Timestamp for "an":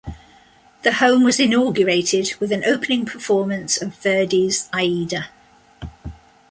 2.51-2.63